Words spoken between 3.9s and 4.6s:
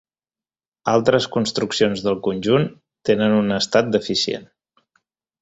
deficient.